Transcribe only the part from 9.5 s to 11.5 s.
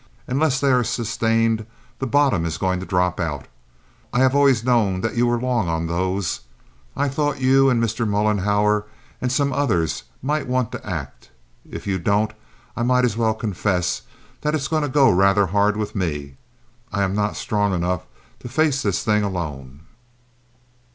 of the others might want to act.